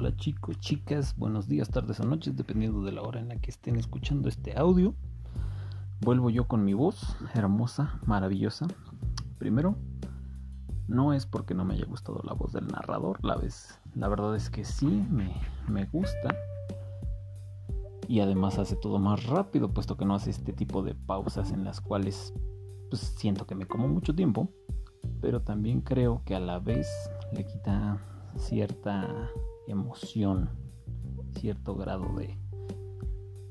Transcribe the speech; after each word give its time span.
Hola 0.00 0.16
chicos, 0.16 0.58
chicas, 0.60 1.14
buenos 1.18 1.46
días, 1.46 1.68
tardes 1.68 2.00
o 2.00 2.04
noches, 2.04 2.34
dependiendo 2.34 2.82
de 2.84 2.90
la 2.90 3.02
hora 3.02 3.20
en 3.20 3.28
la 3.28 3.36
que 3.36 3.50
estén 3.50 3.76
escuchando 3.76 4.30
este 4.30 4.58
audio. 4.58 4.94
Vuelvo 6.00 6.30
yo 6.30 6.48
con 6.48 6.64
mi 6.64 6.72
voz, 6.72 7.18
hermosa, 7.34 8.00
maravillosa. 8.06 8.66
Primero, 9.36 9.76
no 10.88 11.12
es 11.12 11.26
porque 11.26 11.52
no 11.52 11.66
me 11.66 11.74
haya 11.74 11.84
gustado 11.84 12.22
la 12.24 12.32
voz 12.32 12.54
del 12.54 12.68
narrador, 12.68 13.22
la, 13.22 13.36
vez, 13.36 13.78
la 13.94 14.08
verdad 14.08 14.34
es 14.36 14.48
que 14.48 14.64
sí, 14.64 14.86
me, 14.86 15.34
me 15.68 15.84
gusta. 15.84 16.34
Y 18.08 18.20
además 18.20 18.58
hace 18.58 18.76
todo 18.76 18.98
más 18.98 19.26
rápido, 19.26 19.74
puesto 19.74 19.98
que 19.98 20.06
no 20.06 20.14
hace 20.14 20.30
este 20.30 20.54
tipo 20.54 20.82
de 20.82 20.94
pausas 20.94 21.52
en 21.52 21.62
las 21.62 21.82
cuales 21.82 22.32
pues, 22.88 23.02
siento 23.02 23.46
que 23.46 23.54
me 23.54 23.66
como 23.66 23.86
mucho 23.86 24.14
tiempo. 24.14 24.48
Pero 25.20 25.42
también 25.42 25.82
creo 25.82 26.22
que 26.24 26.34
a 26.34 26.40
la 26.40 26.58
vez 26.58 26.88
le 27.34 27.44
quita 27.44 28.00
cierta 28.36 29.30
emoción, 29.66 30.50
cierto 31.38 31.74
grado 31.74 32.14
de, 32.16 32.36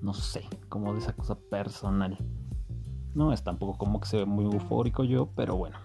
no 0.02 0.14
sé, 0.14 0.44
como 0.68 0.94
de 0.94 1.00
esa 1.00 1.14
cosa 1.14 1.36
personal. 1.36 2.18
No 3.14 3.34
es 3.34 3.44
tampoco 3.44 3.78
como 3.78 4.00
que 4.00 4.08
se 4.08 4.18
ve 4.18 4.26
muy 4.26 4.46
eufórico 4.46 5.04
yo, 5.04 5.30
pero 5.36 5.56
bueno, 5.56 5.78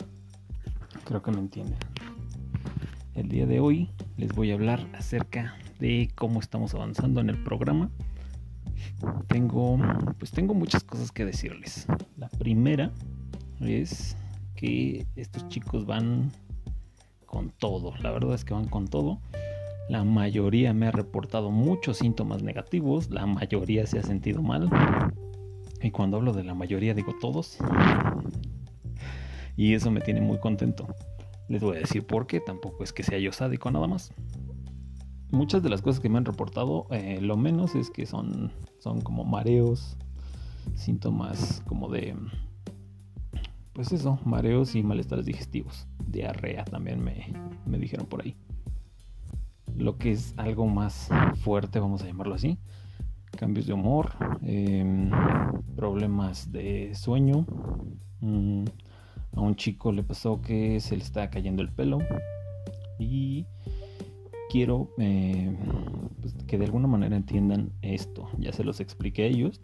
creo 1.04 1.22
que 1.22 1.30
me 1.30 1.38
entienden. 1.38 1.78
El 3.14 3.28
día 3.28 3.46
de 3.46 3.60
hoy 3.60 3.90
les 4.16 4.34
voy 4.34 4.50
a 4.50 4.54
hablar 4.54 4.86
acerca 4.94 5.54
de 5.78 6.10
cómo 6.14 6.40
estamos 6.40 6.74
avanzando 6.74 7.20
en 7.20 7.30
el 7.30 7.42
programa. 7.42 7.90
Tengo, 9.28 9.78
pues 10.18 10.30
tengo 10.30 10.54
muchas 10.54 10.84
cosas 10.84 11.12
que 11.12 11.24
decirles. 11.24 11.86
La 12.16 12.28
primera 12.28 12.92
es 13.60 14.16
que 14.56 15.06
estos 15.16 15.48
chicos 15.48 15.86
van 15.86 16.32
con 17.34 17.50
todo. 17.50 17.94
La 18.00 18.12
verdad 18.12 18.32
es 18.32 18.44
que 18.44 18.54
van 18.54 18.68
con 18.68 18.86
todo. 18.86 19.18
La 19.88 20.04
mayoría 20.04 20.72
me 20.72 20.86
ha 20.86 20.92
reportado 20.92 21.50
muchos 21.50 21.96
síntomas 21.98 22.44
negativos. 22.44 23.10
La 23.10 23.26
mayoría 23.26 23.88
se 23.88 23.98
ha 23.98 24.04
sentido 24.04 24.40
mal. 24.40 24.70
Y 25.82 25.90
cuando 25.90 26.16
hablo 26.16 26.32
de 26.32 26.44
la 26.44 26.54
mayoría 26.54 26.94
digo 26.94 27.12
todos. 27.20 27.58
Y 29.56 29.74
eso 29.74 29.90
me 29.90 30.00
tiene 30.00 30.20
muy 30.20 30.38
contento. 30.38 30.86
Les 31.48 31.60
voy 31.60 31.78
a 31.78 31.80
decir 31.80 32.06
por 32.06 32.28
qué. 32.28 32.38
Tampoco 32.38 32.84
es 32.84 32.92
que 32.92 33.02
sea 33.02 33.18
yo 33.18 33.32
sádico 33.32 33.68
nada 33.72 33.88
más. 33.88 34.14
Muchas 35.32 35.60
de 35.64 35.70
las 35.70 35.82
cosas 35.82 35.98
que 36.00 36.08
me 36.08 36.18
han 36.18 36.24
reportado, 36.24 36.86
eh, 36.92 37.18
lo 37.20 37.36
menos 37.36 37.74
es 37.74 37.90
que 37.90 38.06
son, 38.06 38.52
son 38.78 39.00
como 39.00 39.24
mareos, 39.24 39.96
síntomas 40.76 41.64
como 41.66 41.88
de 41.88 42.14
pues 43.74 43.92
eso, 43.92 44.18
mareos 44.24 44.74
y 44.76 44.82
malestares 44.82 45.26
digestivos. 45.26 45.86
Diarrea 46.06 46.64
también 46.64 47.02
me, 47.02 47.78
dijeron 47.78 48.06
por 48.06 48.22
ahí. 48.22 48.36
Lo 49.76 49.98
que 49.98 50.12
es 50.12 50.32
algo 50.36 50.66
más 50.66 51.08
fuerte, 51.42 51.80
vamos 51.80 52.02
a 52.02 52.06
llamarlo 52.06 52.34
así. 52.34 52.58
Cambios 53.36 53.66
de 53.66 53.72
humor, 53.72 54.12
em, 54.42 55.10
problemas 55.74 56.52
de 56.52 56.94
sueño. 56.94 57.44
Mm, 58.20 58.64
a 59.32 59.40
un 59.40 59.56
chico 59.56 59.90
le 59.90 60.04
pasó 60.04 60.40
que 60.40 60.78
se 60.78 60.96
le 60.96 61.02
está 61.02 61.28
cayendo 61.28 61.60
el 61.60 61.72
pelo. 61.72 61.98
Y 63.00 63.44
quiero 64.50 64.88
eh, 64.98 65.52
pues, 66.20 66.34
que 66.46 66.58
de 66.58 66.66
alguna 66.66 66.86
manera 66.86 67.16
entiendan 67.16 67.72
esto. 67.82 68.28
Ya 68.38 68.52
se 68.52 68.62
los 68.62 68.78
expliqué 68.78 69.24
a 69.24 69.26
ellos 69.26 69.60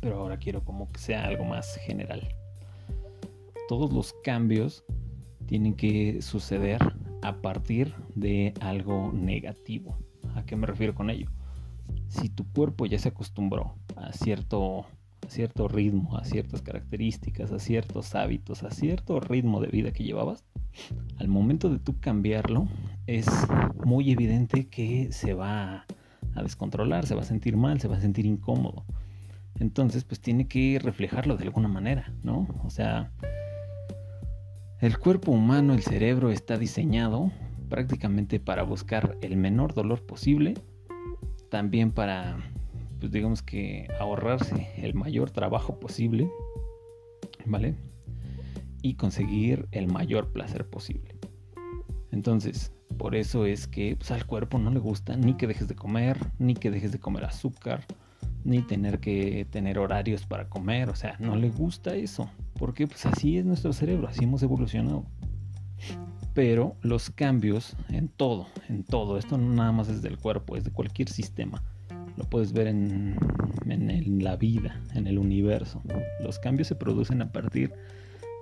pero 0.00 0.18
ahora 0.18 0.38
quiero 0.38 0.64
como 0.64 0.90
que 0.90 0.98
sea 0.98 1.24
algo 1.24 1.44
más 1.44 1.76
general. 1.76 2.28
Todos 3.68 3.92
los 3.92 4.12
cambios 4.24 4.84
tienen 5.46 5.74
que 5.74 6.22
suceder 6.22 6.78
a 7.22 7.36
partir 7.36 7.94
de 8.14 8.54
algo 8.60 9.12
negativo. 9.12 9.98
¿A 10.34 10.44
qué 10.44 10.56
me 10.56 10.66
refiero 10.66 10.94
con 10.94 11.10
ello? 11.10 11.28
Si 12.08 12.28
tu 12.28 12.50
cuerpo 12.52 12.86
ya 12.86 12.98
se 12.98 13.08
acostumbró 13.08 13.74
a 13.96 14.12
cierto, 14.12 14.86
a 15.26 15.30
cierto 15.30 15.68
ritmo, 15.68 16.16
a 16.16 16.24
ciertas 16.24 16.62
características, 16.62 17.52
a 17.52 17.58
ciertos 17.58 18.14
hábitos, 18.14 18.62
a 18.62 18.70
cierto 18.70 19.20
ritmo 19.20 19.60
de 19.60 19.68
vida 19.68 19.92
que 19.92 20.04
llevabas, 20.04 20.44
al 21.18 21.28
momento 21.28 21.68
de 21.68 21.78
tú 21.78 21.98
cambiarlo, 22.00 22.68
es 23.06 23.26
muy 23.84 24.10
evidente 24.10 24.68
que 24.68 25.12
se 25.12 25.34
va 25.34 25.84
a 26.34 26.42
descontrolar, 26.42 27.06
se 27.06 27.14
va 27.14 27.22
a 27.22 27.24
sentir 27.24 27.56
mal, 27.56 27.80
se 27.80 27.88
va 27.88 27.96
a 27.96 28.00
sentir 28.00 28.24
incómodo. 28.24 28.84
Entonces, 29.60 30.04
pues 30.04 30.20
tiene 30.20 30.48
que 30.48 30.78
reflejarlo 30.82 31.36
de 31.36 31.44
alguna 31.44 31.68
manera, 31.68 32.12
¿no? 32.22 32.48
O 32.64 32.70
sea, 32.70 33.12
el 34.80 34.98
cuerpo 34.98 35.32
humano, 35.32 35.74
el 35.74 35.82
cerebro 35.82 36.30
está 36.30 36.56
diseñado 36.56 37.30
prácticamente 37.68 38.40
para 38.40 38.62
buscar 38.62 39.18
el 39.20 39.36
menor 39.36 39.74
dolor 39.74 40.04
posible, 40.06 40.54
también 41.50 41.92
para, 41.92 42.38
pues 42.98 43.12
digamos 43.12 43.42
que 43.42 43.86
ahorrarse 44.00 44.70
el 44.78 44.94
mayor 44.94 45.30
trabajo 45.30 45.78
posible, 45.78 46.30
¿vale? 47.44 47.74
Y 48.80 48.94
conseguir 48.94 49.68
el 49.72 49.88
mayor 49.88 50.32
placer 50.32 50.66
posible. 50.68 51.14
Entonces, 52.12 52.72
por 52.96 53.14
eso 53.14 53.44
es 53.44 53.66
que 53.66 53.94
pues, 53.96 54.10
al 54.10 54.24
cuerpo 54.24 54.58
no 54.58 54.70
le 54.70 54.78
gusta 54.78 55.16
ni 55.16 55.36
que 55.36 55.46
dejes 55.46 55.68
de 55.68 55.74
comer, 55.74 56.18
ni 56.38 56.54
que 56.54 56.70
dejes 56.70 56.92
de 56.92 56.98
comer 56.98 57.26
azúcar, 57.26 57.86
ni 58.44 58.62
tener 58.62 59.00
que 59.00 59.46
tener 59.50 59.78
horarios 59.78 60.26
para 60.26 60.48
comer, 60.48 60.88
o 60.88 60.96
sea, 60.96 61.16
no 61.18 61.36
le 61.36 61.50
gusta 61.50 61.94
eso, 61.94 62.30
porque 62.58 62.86
pues 62.86 63.06
así 63.06 63.38
es 63.38 63.44
nuestro 63.44 63.72
cerebro, 63.72 64.08
así 64.08 64.24
hemos 64.24 64.42
evolucionado. 64.42 65.04
Pero 66.34 66.76
los 66.82 67.10
cambios 67.10 67.76
en 67.88 68.08
todo, 68.08 68.46
en 68.68 68.84
todo, 68.84 69.18
esto 69.18 69.36
no 69.36 69.52
nada 69.52 69.72
más 69.72 69.88
es 69.88 70.00
del 70.00 70.16
cuerpo, 70.18 70.56
es 70.56 70.64
de 70.64 70.70
cualquier 70.70 71.08
sistema. 71.08 71.62
Lo 72.16 72.24
puedes 72.24 72.52
ver 72.52 72.66
en, 72.68 73.16
en 73.66 74.22
la 74.22 74.36
vida, 74.36 74.80
en 74.94 75.06
el 75.06 75.18
universo. 75.18 75.82
Los 76.22 76.38
cambios 76.38 76.68
se 76.68 76.74
producen 76.74 77.22
a 77.22 77.32
partir 77.32 77.72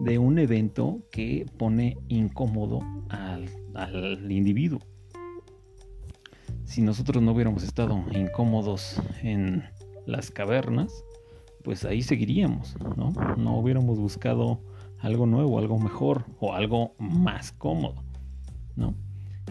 de 0.00 0.18
un 0.18 0.38
evento 0.38 1.00
que 1.10 1.46
pone 1.56 1.96
incómodo 2.08 2.80
al, 3.08 3.48
al 3.74 4.30
individuo. 4.30 4.80
Si 6.64 6.82
nosotros 6.82 7.22
no 7.22 7.32
hubiéramos 7.32 7.62
estado 7.62 8.04
incómodos 8.12 9.00
en 9.22 9.64
las 10.08 10.30
cavernas, 10.30 11.04
pues 11.62 11.84
ahí 11.84 12.02
seguiríamos, 12.02 12.76
¿no? 12.96 13.12
No 13.36 13.58
hubiéramos 13.58 13.98
buscado 13.98 14.60
algo 15.00 15.26
nuevo, 15.26 15.58
algo 15.58 15.78
mejor 15.78 16.24
o 16.40 16.54
algo 16.54 16.94
más 16.98 17.52
cómodo, 17.52 18.02
¿no? 18.74 18.94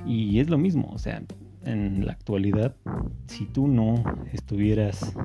Y 0.05 0.39
es 0.39 0.49
lo 0.49 0.57
mismo, 0.57 0.89
o 0.91 0.97
sea, 0.97 1.21
en 1.63 2.05
la 2.05 2.13
actualidad, 2.13 2.75
si 3.27 3.45
tú 3.45 3.67
no 3.67 4.03
estuvieras 4.33 5.15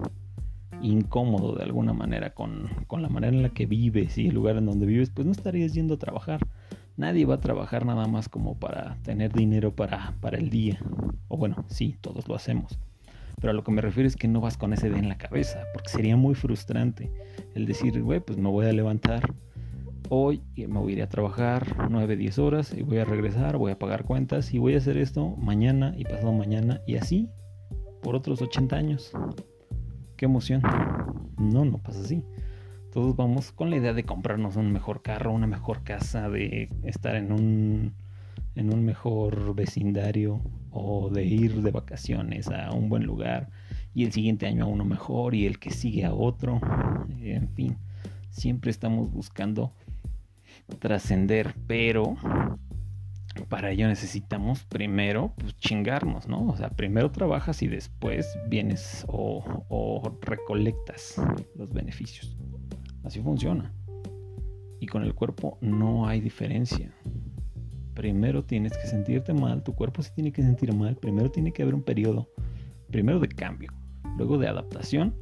incómodo 0.83 1.55
de 1.55 1.63
alguna 1.63 1.93
manera 1.93 2.35
con, 2.35 2.69
la 2.91 3.09
manera 3.09 3.35
en 3.35 3.43
la 3.43 3.51
que 3.51 3.67
vives 3.67 4.19
y 4.19 4.29
el 4.29 4.35
lugar 4.35 4.57
en 4.57 4.67
donde 4.67 4.87
vives, 4.87 5.11
pues 5.11 5.25
no 5.25 5.33
estarías 5.33 5.73
yendo 5.73 5.95
a 5.95 5.99
trabajar. 5.99 6.41
Nadie 6.97 7.25
va 7.25 7.37
a 7.37 7.41
trabajar 7.41 7.87
nada 7.87 8.07
más 8.07 8.29
como 8.29 8.59
para 8.59 8.97
tener 9.03 9.33
dinero 9.33 9.75
para, 9.75 10.15
para 10.21 10.37
el 10.37 10.51
día. 10.51 10.79
O 11.29 11.39
bueno, 11.39 11.65
sí, 11.69 11.97
todos 12.03 12.29
lo 12.29 12.35
hacemos. 12.35 12.79
Pero 13.43 13.51
a 13.51 13.55
lo 13.55 13.65
que 13.65 13.73
me 13.73 13.83
refiero 13.83 14.07
es 14.07 14.15
que 14.15 14.29
no 14.29 14.41
vas 14.41 14.57
con 14.57 14.73
ese 14.73 14.87
idea 14.87 15.01
en 15.01 15.09
la 15.09 15.19
cabeza, 15.19 15.65
porque 15.75 15.89
sería 15.89 16.17
muy 16.17 16.37
frustrante 16.37 17.11
el 17.57 17.67
decir, 17.67 18.01
güey, 18.01 18.21
pues 18.21 18.39
me 18.39 18.49
voy 18.49 18.67
a 18.67 18.73
levantar 18.73 19.35
hoy 20.09 20.43
y 20.55 20.69
me 20.69 20.79
voy 20.79 20.93
a 20.93 20.97
ir 20.97 21.03
a 21.03 21.09
trabajar 21.09 21.89
9, 21.91 22.17
10 22.17 22.39
horas 22.39 22.73
y 22.73 22.85
voy 22.85 22.99
a 22.99 23.05
regresar, 23.05 23.57
voy 23.57 23.73
a 23.73 23.79
pagar 23.81 24.05
cuentas 24.05 24.55
y 24.55 24.59
voy 24.59 24.75
a 24.75 24.79
hacer 24.79 24.97
esto 24.97 25.35
mañana 25.39 25.93
y 25.99 26.05
pasado 26.05 26.33
mañana 26.33 26.83
y 26.87 26.95
así 26.95 27.31
por 28.01 28.15
otros 28.15 28.41
80 28.41 28.77
años. 28.77 29.11
Qué 30.17 30.27
emoción. 30.27 30.63
No, 31.37 31.65
no 31.65 31.79
pasa 31.79 32.01
así. 32.01 32.23
Todos 32.93 33.17
vamos 33.17 33.51
con 33.51 33.71
la 33.71 33.77
idea 33.77 33.93
de 33.93 34.05
comprarnos 34.05 34.55
un 34.55 34.71
mejor 34.71 35.03
carro, 35.03 35.33
una 35.33 35.49
mejor 35.49 35.83
casa, 35.83 36.31
de 36.31 36.69
estar 36.85 37.17
en 37.17 37.33
un 37.33 37.95
en 38.55 38.73
un 38.73 38.85
mejor 38.85 39.55
vecindario 39.57 40.41
o 40.73 41.11
de 41.11 41.25
ir 41.25 41.63
de 41.63 41.71
vacaciones 41.71 42.49
a 42.49 42.73
un 42.73 42.89
buen 42.89 43.05
lugar 43.05 43.51
y 43.95 44.05
el 44.05 44.13
siguiente 44.13 44.47
año 44.47 44.65
a 44.65 44.69
uno 44.69 44.85
mejor 44.85 45.35
y 45.35 45.47
el 45.47 45.59
que 45.59 45.71
sigue 45.71 46.05
a 46.05 46.15
otro. 46.15 46.61
En 47.21 47.49
fin, 47.51 47.77
siempre 48.31 48.71
estamos 48.71 49.13
buscando 49.13 49.73
trascender, 50.79 51.55
pero 51.67 52.17
para 53.49 53.71
ello 53.71 53.87
necesitamos 53.87 54.65
primero 54.65 55.35
pues, 55.37 55.57
chingarnos, 55.59 56.29
¿no? 56.29 56.49
O 56.49 56.57
sea, 56.57 56.71
primero 56.71 57.11
trabajas 57.11 57.63
y 57.63 57.69
después 57.69 58.27
vienes 58.49 59.05
o, 59.09 59.65
o 59.69 60.19
recolectas 60.23 61.21
los 61.55 61.73
beneficios. 61.73 62.37
Así 63.05 63.21
funciona. 63.21 63.73
Y 64.81 64.87
con 64.87 65.05
el 65.05 65.15
cuerpo 65.15 65.59
no 65.61 66.09
hay 66.09 66.21
diferencia 66.21 66.93
primero 67.95 68.45
tienes 68.45 68.77
que 68.77 68.87
sentirte 68.87 69.33
mal, 69.33 69.63
tu 69.63 69.75
cuerpo 69.75 70.03
se 70.03 70.11
tiene 70.13 70.33
que 70.33 70.43
sentir 70.43 70.73
mal, 70.75 70.97
primero 70.97 71.31
tiene 71.31 71.53
que 71.53 71.63
haber 71.63 71.75
un 71.75 71.83
periodo, 71.83 72.29
primero 72.89 73.21
de 73.21 73.29
cambio, 73.29 73.73
luego 74.17 74.39
de 74.39 74.49
adaptación 74.49 75.15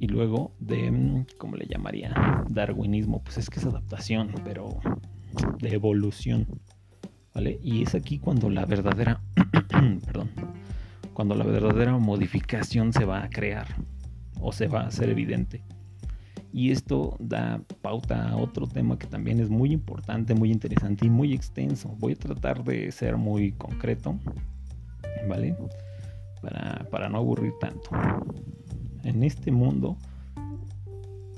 y 0.00 0.08
luego 0.08 0.54
de, 0.58 0.90
mm, 0.90 1.26
¿cómo 1.38 1.56
le 1.56 1.66
llamaría? 1.66 2.44
Darwinismo, 2.48 3.22
pues 3.22 3.38
es 3.38 3.50
que 3.50 3.60
es 3.60 3.66
adaptación, 3.66 4.32
pero 4.44 4.80
de 5.60 5.74
evolución. 5.74 6.46
¿Vale? 7.34 7.58
Y 7.62 7.82
es 7.82 7.96
aquí 7.96 8.18
cuando 8.18 8.48
la 8.48 8.64
verdadera, 8.64 9.20
perdón, 10.06 10.30
cuando 11.12 11.34
la 11.34 11.44
verdadera 11.44 11.96
modificación 11.98 12.92
se 12.92 13.04
va 13.04 13.24
a 13.24 13.28
crear 13.28 13.66
o 14.40 14.52
se 14.52 14.68
va 14.68 14.82
a 14.82 14.86
hacer 14.86 15.08
evidente. 15.08 15.64
Y 16.54 16.70
esto 16.70 17.16
da 17.18 17.60
pauta 17.82 18.28
a 18.28 18.36
otro 18.36 18.68
tema 18.68 18.96
que 18.96 19.08
también 19.08 19.40
es 19.40 19.50
muy 19.50 19.72
importante, 19.72 20.36
muy 20.36 20.52
interesante 20.52 21.04
y 21.04 21.10
muy 21.10 21.34
extenso. 21.34 21.88
Voy 21.98 22.12
a 22.12 22.16
tratar 22.16 22.62
de 22.62 22.92
ser 22.92 23.16
muy 23.16 23.50
concreto, 23.50 24.16
¿vale? 25.28 25.56
Para, 26.40 26.86
para 26.92 27.08
no 27.08 27.18
aburrir 27.18 27.54
tanto. 27.58 27.90
En 29.02 29.24
este 29.24 29.50
mundo, 29.50 29.96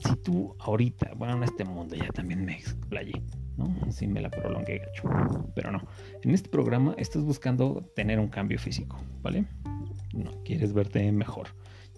si 0.05 0.17
tú 0.17 0.55
ahorita, 0.59 1.13
bueno, 1.17 1.39
en 1.39 1.45
este 1.45 1.65
mundo 1.65 1.97
ya 1.97 2.09
también 2.09 2.45
me 2.45 2.53
explayé, 2.53 3.23
¿no? 3.57 3.75
Si 3.91 4.07
me 4.07 4.21
la 4.21 4.29
prolongué. 4.29 4.83
Pero 5.55 5.73
no. 5.73 5.81
En 6.25 6.35
este 6.35 6.51
programa 6.51 6.95
estás 6.99 7.25
buscando 7.25 7.91
tener 7.97 8.21
un 8.21 8.29
cambio 8.29 8.59
físico, 8.59 9.01
¿vale? 9.23 9.47
No, 10.13 10.31
quieres 10.45 10.75
verte 10.75 11.11
mejor 11.11 11.49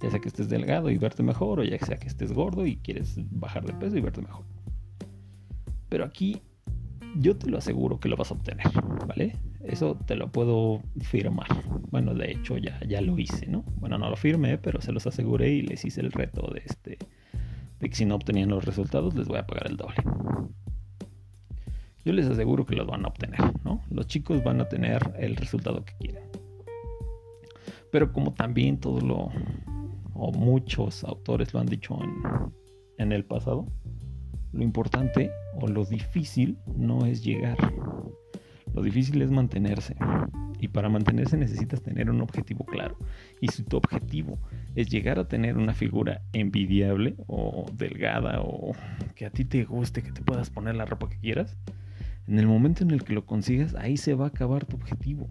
ya 0.01 0.11
sea 0.11 0.21
que 0.21 0.29
estés 0.29 0.49
delgado 0.49 0.91
y 0.91 0.99
verte 0.99 1.23
mejor, 1.23 1.61
o 1.61 1.65
ya 1.65 1.79
sea 1.79 1.97
que 1.97 2.09
estés 2.09 2.33
gordo 2.33 2.67
y 2.67 2.77
quieres 2.77 3.17
bajar 3.31 3.65
de 3.65 3.73
peso 3.75 3.97
y 3.97 4.01
verte 4.01 4.23
mejor. 4.23 4.45
Pero 5.89 6.05
aquí 6.05 6.41
yo 7.17 7.37
te 7.37 7.49
lo 7.51 7.59
aseguro 7.59 7.99
que 7.99 8.09
lo 8.09 8.17
vas 8.17 8.31
a 8.31 8.35
obtener, 8.35 8.67
¿vale? 9.07 9.37
Eso 9.65 9.97
te 10.07 10.15
lo 10.15 10.31
puedo 10.31 10.83
firmar. 11.01 11.49
Bueno, 11.91 12.15
de 12.15 12.31
hecho 12.31 12.59
ya, 12.59 12.79
ya 12.87 13.01
lo 13.01 13.19
hice, 13.19 13.47
¿no? 13.47 13.65
Bueno, 13.77 13.99
no 13.99 14.09
lo 14.11 14.17
firmé, 14.17 14.59
pero 14.59 14.81
se 14.81 14.93
los 14.93 15.07
aseguré 15.07 15.51
y 15.51 15.63
les 15.63 15.85
hice 15.85 16.01
el 16.01 16.13
reto 16.13 16.51
de 16.53 16.63
este 16.65 16.99
de 17.81 17.89
que 17.89 17.95
si 17.95 18.05
no 18.05 18.17
obtenían 18.17 18.49
los 18.49 18.65
resultados 18.65 19.15
les 19.15 19.29
voy 19.29 19.39
a 19.39 19.47
pagar 19.47 19.69
el 19.69 19.77
doble. 19.77 19.97
Yo 22.05 22.13
les 22.13 22.27
aseguro 22.27 22.65
que 22.65 22.75
los 22.75 22.87
van 22.87 23.05
a 23.05 23.09
obtener, 23.09 23.41
¿no? 23.65 23.83
Los 23.91 24.07
chicos 24.07 24.43
van 24.43 24.61
a 24.61 24.69
tener 24.69 25.15
el 25.19 25.37
resultado 25.37 25.85
que 25.85 25.95
quieren. 25.99 26.25
Pero 27.91 28.13
como 28.13 28.33
también 28.33 28.79
todo 28.79 29.01
lo, 29.01 29.31
o 30.19 30.33
muchos 30.33 31.05
autores 31.05 31.55
lo 31.55 31.61
han 31.61 31.67
dicho 31.67 31.99
en, 32.99 33.13
el 33.13 33.25
pasado, 33.25 33.67
lo 34.53 34.63
importante 34.63 35.31
o 35.55 35.69
lo 35.69 35.85
difícil 35.85 36.59
no 36.77 37.07
es 37.07 37.25
llegar. 37.25 37.57
Lo 38.75 38.83
difícil 38.83 39.23
es 39.23 39.31
mantenerse. 39.31 39.97
Y 40.61 40.69
para 40.69 40.89
mantenerse 40.89 41.37
necesitas 41.37 41.83
tener 41.83 42.11
un 42.11 42.21
objetivo 42.21 42.67
claro. 42.67 42.99
Y 43.41 43.49
si 43.49 43.63
tu 43.63 43.77
objetivo 43.77 44.39
es 44.75 44.89
llegar 44.89 45.21
a 45.21 45.29
tener 45.29 45.57
una 45.57 45.73
figura 45.73 46.23
envidiable 46.33 47.15
o 47.29 47.67
delgada 47.73 48.41
o 48.43 48.73
que 49.15 49.25
a 49.27 49.31
ti 49.31 49.45
te 49.45 49.65
guste, 49.65 50.03
que 50.03 50.11
te 50.11 50.23
puedas 50.23 50.51
poner 50.51 50.75
la 50.75 50.85
ropa 50.85 51.09
que 51.09 51.19
quieras, 51.19 51.57
en 52.27 52.39
el 52.41 52.49
momento 52.49 52.83
en 52.83 52.91
el 52.91 53.05
que 53.05 53.15
lo 53.15 53.25
consigas, 53.25 53.75
ahí 53.77 53.97
se 53.97 54.15
va 54.15 54.27
a 54.27 54.29
acabar 54.29 54.67
tu 54.67 54.77
objetivo 54.77 55.31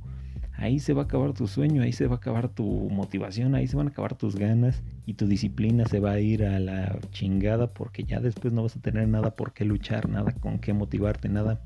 ahí 0.57 0.79
se 0.79 0.93
va 0.93 1.03
a 1.03 1.05
acabar 1.05 1.33
tu 1.33 1.47
sueño, 1.47 1.83
ahí 1.83 1.93
se 1.93 2.07
va 2.07 2.15
a 2.15 2.17
acabar 2.17 2.49
tu 2.49 2.65
motivación, 2.65 3.55
ahí 3.55 3.67
se 3.67 3.77
van 3.77 3.87
a 3.87 3.91
acabar 3.91 4.15
tus 4.15 4.35
ganas 4.35 4.83
y 5.05 5.13
tu 5.13 5.27
disciplina 5.27 5.85
se 5.85 5.99
va 5.99 6.11
a 6.11 6.19
ir 6.19 6.43
a 6.43 6.59
la 6.59 6.99
chingada 7.11 7.67
porque 7.73 8.03
ya 8.03 8.19
después 8.19 8.53
no 8.53 8.63
vas 8.63 8.75
a 8.75 8.81
tener 8.81 9.07
nada 9.07 9.35
por 9.35 9.53
qué 9.53 9.65
luchar, 9.65 10.09
nada 10.09 10.31
con 10.33 10.59
qué 10.59 10.73
motivarte, 10.73 11.29
nada, 11.29 11.61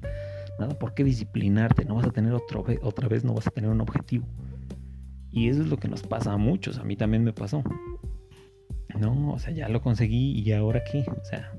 nada 0.60 0.78
por 0.78 0.94
qué 0.94 1.04
disciplinarte, 1.04 1.86
no 1.86 1.96
vas 1.96 2.06
a 2.06 2.12
tener 2.12 2.34
otro, 2.34 2.66
otra 2.82 3.08
vez, 3.08 3.24
no 3.24 3.34
vas 3.34 3.48
a 3.48 3.52
tener 3.52 3.70
un 3.70 3.82
objetivo. 3.82 4.26
Y 5.32 5.48
eso 5.48 5.62
es 5.62 5.70
lo 5.70 5.78
que 5.78 5.88
nos 5.88 6.04
pasa 6.04 6.34
a 6.34 6.38
muchos, 6.38 6.78
a 6.78 6.84
mí 6.84 6.98
también 6.98 7.24
me 7.24 7.32
pasó. 7.32 7.64
No, 9.00 9.32
o 9.32 9.40
sea, 9.40 9.54
ya 9.54 9.70
lo 9.70 9.82
conseguí 9.82 10.38
y 10.38 10.52
ahora 10.52 10.84
qué, 10.84 11.06
o 11.08 11.24
sea, 11.24 11.50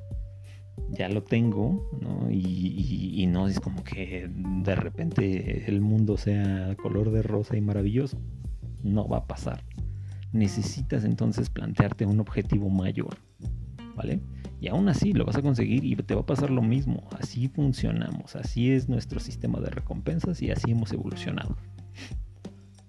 ya 0.91 1.09
lo 1.09 1.23
tengo, 1.23 1.91
¿no? 2.01 2.31
Y, 2.31 3.27
no 3.29 3.49
es 3.49 3.61
como 3.61 3.83
que 3.83 4.29
de 4.29 4.75
repente 4.75 5.65
el 5.67 5.81
mundo 5.81 6.19
sea 6.19 6.77
color 6.77 7.11
de 7.11 7.23
rosa 7.23 7.57
y 7.57 7.63
maravilloso. 7.63 8.19
No 8.83 9.09
va 9.09 9.19
a 9.19 9.27
pasar. 9.27 9.65
Necesitas 10.33 11.05
entonces 11.05 11.49
plantearte 11.49 12.05
un 12.05 12.21
objetivo 12.21 12.69
mayor, 12.69 13.17
¿vale? 13.97 14.21
Y 14.61 14.69
aún 14.69 14.89
así 14.89 15.13
lo 15.13 15.25
vas 15.25 15.37
a 15.37 15.43
conseguir 15.43 15.85
y 15.85 15.97
te 15.97 16.15
va 16.15 16.23
a 16.23 16.27
pasar 16.27 16.51
lo 16.51 16.63
mismo. 16.63 17.09
Así 17.19 17.49
funcionamos, 17.49 18.37
así 18.37 18.71
es 18.71 18.89
nuestro 18.89 19.19
sistema 19.19 19.61
de 19.61 19.71
recompensas 19.71 20.43
y 20.43 20.51
así 20.51 20.73
hemos 20.73 20.93
evolucionado. 20.93 21.57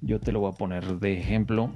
Yo 0.01 0.19
te 0.19 0.33
lo 0.33 0.41
voy 0.41 0.51
a 0.51 0.57
poner 0.57 0.99
de 0.99 1.17
ejemplo 1.17 1.71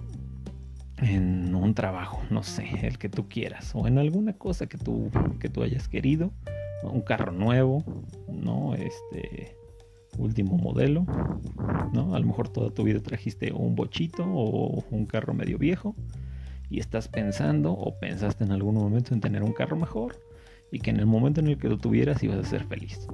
en 0.97 1.53
un 1.53 1.73
trabajo, 1.73 2.21
no 2.29 2.43
sé, 2.43 2.67
el 2.83 2.97
que 2.97 3.09
tú 3.09 3.27
quieras, 3.29 3.71
o 3.75 3.87
en 3.87 3.97
alguna 3.97 4.33
cosa 4.33 4.67
que 4.67 4.77
tú, 4.77 5.11
que 5.39 5.49
tú 5.49 5.63
hayas 5.63 5.87
querido, 5.87 6.31
un 6.83 7.01
carro 7.01 7.31
nuevo, 7.31 7.83
¿no? 8.27 8.75
Este 8.75 9.55
último 10.17 10.57
modelo, 10.57 11.05
¿no? 11.93 12.15
A 12.15 12.19
lo 12.19 12.25
mejor 12.25 12.49
toda 12.49 12.71
tu 12.71 12.83
vida 12.83 12.99
trajiste 12.99 13.51
un 13.51 13.75
bochito 13.75 14.23
o 14.25 14.83
un 14.89 15.05
carro 15.05 15.33
medio 15.33 15.57
viejo 15.57 15.95
y 16.69 16.79
estás 16.79 17.07
pensando 17.07 17.71
o 17.73 17.97
pensaste 17.99 18.43
en 18.43 18.51
algún 18.51 18.75
momento 18.75 19.13
en 19.13 19.21
tener 19.21 19.43
un 19.43 19.53
carro 19.53 19.77
mejor 19.77 20.19
y 20.71 20.79
que 20.79 20.89
en 20.89 20.97
el 20.97 21.05
momento 21.05 21.39
en 21.39 21.47
el 21.47 21.57
que 21.57 21.69
lo 21.69 21.77
tuvieras 21.77 22.23
ibas 22.23 22.39
a 22.39 22.43
ser 22.43 22.65
feliz. 22.65 23.07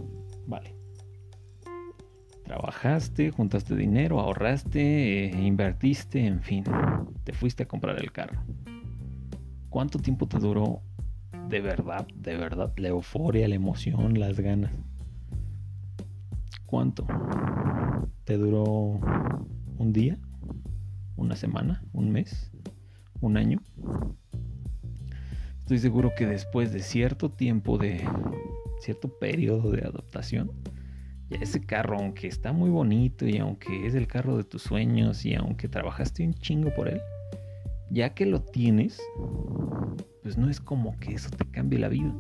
Vale. 0.47 0.82
Trabajaste, 2.44 3.31
juntaste 3.31 3.75
dinero, 3.75 4.19
ahorraste, 4.19 5.25
eh, 5.25 5.42
invertiste, 5.42 6.25
en 6.25 6.42
fin, 6.42 6.63
te 7.24 7.34
fuiste 7.34 7.63
a 7.63 7.68
comprar 7.68 7.98
el 8.00 8.12
carro. 8.12 8.42
¿Cuánto 9.69 9.98
tiempo 10.00 10.28
te 10.28 10.40
duró 10.40 10.81
de 11.48 11.62
verdad, 11.62 12.06
de 12.16 12.36
verdad, 12.36 12.74
la 12.78 12.90
euforia, 12.90 13.48
la 13.48 13.56
emoción, 13.56 14.19
las 14.19 14.40
ganas? 14.40 14.72
¿Cuánto? 16.66 17.07
¿Te 18.24 18.38
duró 18.38 19.00
un 19.78 19.94
día? 19.94 20.18
¿Una 21.16 21.36
semana? 21.36 21.84
¿Un 21.94 22.12
mes? 22.12 22.51
¿Un 23.22 23.38
año? 23.38 23.62
Estoy 25.60 25.80
seguro 25.80 26.12
que 26.18 26.25
después 26.25 26.74
de 26.74 26.81
cierto 26.81 27.31
tiempo 27.31 27.78
de 27.78 28.06
cierto 28.81 29.07
periodo 29.18 29.72
de 29.72 29.81
adaptación, 29.88 30.51
ese 31.41 31.62
carro, 31.62 31.97
aunque 31.97 32.27
está 32.27 32.51
muy 32.51 32.69
bonito 32.69 33.27
y 33.27 33.38
aunque 33.38 33.85
es 33.88 33.95
el 33.95 34.07
carro 34.07 34.38
de 34.38 34.44
tus 34.44 34.63
sueños 34.63 35.25
y 35.25 35.35
aunque 35.35 35.68
trabajaste 35.68 36.25
un 36.25 36.33
chingo 36.33 36.74
por 36.74 36.88
él, 36.88 37.01
ya 37.89 38.13
que 38.13 38.25
lo 38.25 38.41
tienes, 38.41 39.01
pues 40.21 40.38
no 40.38 40.50
es 40.50 40.59
como 40.59 40.97
que 41.00 41.13
eso 41.13 41.30
te 41.30 41.45
cambie 41.45 41.80
la 41.80 41.89
vida. 41.89 42.13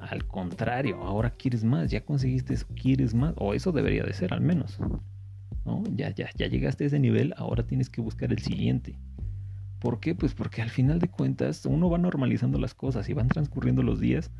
Al 0.00 0.26
contrario, 0.26 1.02
ahora 1.02 1.30
quieres 1.30 1.64
más, 1.64 1.90
ya 1.90 2.04
conseguiste 2.04 2.54
eso, 2.54 2.66
quieres 2.80 3.14
más, 3.14 3.34
o 3.36 3.54
eso 3.54 3.72
debería 3.72 4.04
de 4.04 4.12
ser 4.12 4.32
al 4.32 4.40
menos. 4.40 4.78
¿no? 5.64 5.82
Ya, 5.94 6.10
ya, 6.10 6.28
ya 6.36 6.46
llegaste 6.46 6.84
a 6.84 6.86
ese 6.86 7.00
nivel, 7.00 7.34
ahora 7.36 7.66
tienes 7.66 7.90
que 7.90 8.00
buscar 8.00 8.32
el 8.32 8.38
siguiente. 8.38 8.98
¿Por 9.80 10.00
qué? 10.00 10.14
Pues 10.14 10.32
porque 10.34 10.62
al 10.62 10.70
final 10.70 11.00
de 11.00 11.08
cuentas 11.08 11.66
uno 11.66 11.90
va 11.90 11.98
normalizando 11.98 12.58
las 12.58 12.74
cosas 12.74 13.08
y 13.08 13.14
van 13.14 13.28
transcurriendo 13.28 13.82
los 13.82 14.00
días 14.00 14.30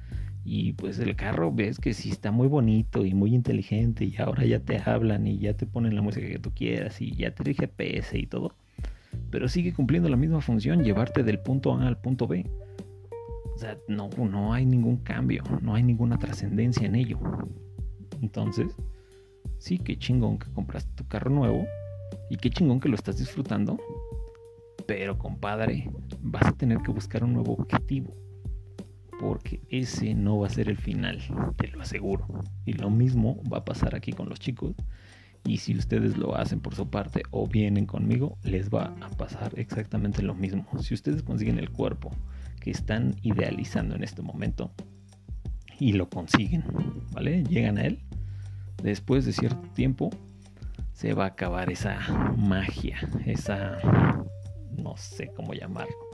y 0.48 0.74
pues 0.74 1.00
el 1.00 1.16
carro 1.16 1.52
ves 1.52 1.80
que 1.80 1.92
sí 1.92 2.10
está 2.10 2.30
muy 2.30 2.46
bonito 2.46 3.04
y 3.04 3.14
muy 3.14 3.34
inteligente 3.34 4.04
y 4.04 4.14
ahora 4.18 4.44
ya 4.44 4.60
te 4.60 4.78
hablan 4.78 5.26
y 5.26 5.38
ya 5.38 5.54
te 5.54 5.66
ponen 5.66 5.96
la 5.96 6.02
música 6.02 6.28
que 6.28 6.38
tú 6.38 6.52
quieras 6.54 7.00
y 7.00 7.16
ya 7.16 7.34
te 7.34 7.42
rige 7.42 7.66
GPS 7.66 8.16
y 8.16 8.28
todo. 8.28 8.54
Pero 9.32 9.48
sigue 9.48 9.74
cumpliendo 9.74 10.08
la 10.08 10.16
misma 10.16 10.40
función, 10.40 10.84
llevarte 10.84 11.24
del 11.24 11.40
punto 11.40 11.74
A 11.74 11.88
al 11.88 11.98
punto 11.98 12.28
B. 12.28 12.48
O 13.56 13.58
sea, 13.58 13.76
no, 13.88 14.08
no 14.08 14.52
hay 14.52 14.64
ningún 14.66 14.98
cambio, 14.98 15.42
no 15.62 15.74
hay 15.74 15.82
ninguna 15.82 16.16
trascendencia 16.16 16.86
en 16.86 16.94
ello. 16.94 17.18
Entonces, 18.22 18.68
sí, 19.58 19.80
qué 19.80 19.98
chingón 19.98 20.38
que 20.38 20.48
compraste 20.52 20.92
tu 20.94 21.08
carro 21.08 21.32
nuevo 21.32 21.66
y 22.30 22.36
qué 22.36 22.50
chingón 22.50 22.78
que 22.78 22.88
lo 22.88 22.94
estás 22.94 23.18
disfrutando. 23.18 23.80
Pero 24.86 25.18
compadre, 25.18 25.90
vas 26.22 26.46
a 26.46 26.52
tener 26.52 26.78
que 26.82 26.92
buscar 26.92 27.24
un 27.24 27.32
nuevo 27.32 27.54
objetivo 27.54 28.14
porque 29.20 29.60
ese 29.70 30.14
no 30.14 30.38
va 30.38 30.46
a 30.46 30.50
ser 30.50 30.68
el 30.68 30.76
final, 30.76 31.20
te 31.56 31.68
lo 31.68 31.82
aseguro. 31.82 32.26
Y 32.64 32.74
lo 32.74 32.90
mismo 32.90 33.40
va 33.50 33.58
a 33.58 33.64
pasar 33.64 33.94
aquí 33.94 34.12
con 34.12 34.28
los 34.28 34.38
chicos. 34.38 34.74
Y 35.44 35.58
si 35.58 35.76
ustedes 35.76 36.16
lo 36.16 36.36
hacen 36.36 36.60
por 36.60 36.74
su 36.74 36.90
parte 36.90 37.22
o 37.30 37.46
vienen 37.46 37.86
conmigo, 37.86 38.36
les 38.42 38.68
va 38.68 38.94
a 39.00 39.08
pasar 39.10 39.52
exactamente 39.58 40.22
lo 40.22 40.34
mismo. 40.34 40.66
Si 40.80 40.92
ustedes 40.92 41.22
consiguen 41.22 41.58
el 41.58 41.70
cuerpo 41.70 42.10
que 42.60 42.70
están 42.70 43.14
idealizando 43.22 43.94
en 43.94 44.02
este 44.02 44.22
momento 44.22 44.72
y 45.78 45.92
lo 45.92 46.08
consiguen, 46.08 46.64
¿vale? 47.12 47.44
Llegan 47.44 47.78
a 47.78 47.82
él, 47.82 48.00
después 48.82 49.24
de 49.24 49.32
cierto 49.32 49.68
tiempo 49.72 50.10
se 50.92 51.14
va 51.14 51.24
a 51.24 51.28
acabar 51.28 51.70
esa 51.70 51.98
magia, 52.36 52.98
esa, 53.24 53.78
no 54.76 54.96
sé 54.96 55.30
cómo 55.36 55.52
llamarlo 55.52 56.05